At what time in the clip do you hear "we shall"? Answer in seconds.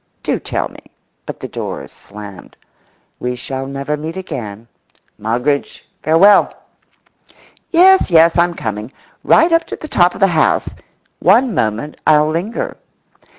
3.19-3.67